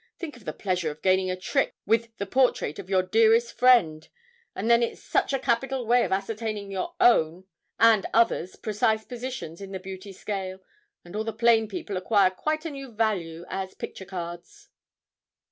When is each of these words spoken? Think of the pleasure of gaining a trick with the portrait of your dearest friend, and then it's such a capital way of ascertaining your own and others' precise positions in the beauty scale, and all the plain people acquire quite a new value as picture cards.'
Think 0.17 0.35
of 0.35 0.45
the 0.45 0.51
pleasure 0.53 0.89
of 0.89 1.03
gaining 1.03 1.29
a 1.29 1.35
trick 1.35 1.75
with 1.85 2.17
the 2.17 2.25
portrait 2.25 2.79
of 2.79 2.89
your 2.89 3.03
dearest 3.03 3.53
friend, 3.53 4.09
and 4.55 4.67
then 4.67 4.81
it's 4.81 5.03
such 5.03 5.31
a 5.31 5.37
capital 5.37 5.85
way 5.85 6.03
of 6.03 6.11
ascertaining 6.11 6.71
your 6.71 6.95
own 6.99 7.43
and 7.77 8.07
others' 8.11 8.55
precise 8.55 9.05
positions 9.05 9.61
in 9.61 9.73
the 9.73 9.79
beauty 9.79 10.11
scale, 10.11 10.57
and 11.05 11.15
all 11.15 11.23
the 11.23 11.31
plain 11.31 11.67
people 11.67 11.97
acquire 11.97 12.31
quite 12.31 12.65
a 12.65 12.71
new 12.71 12.91
value 12.91 13.45
as 13.47 13.75
picture 13.75 14.05
cards.' 14.05 14.69